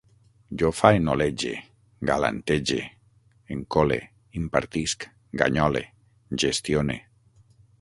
Jo 0.59 0.69
faenolege, 0.75 1.51
galantege, 2.09 2.79
encole, 3.57 3.99
impartisc, 4.41 5.07
ganyole, 5.43 5.85
gestione 6.47 6.99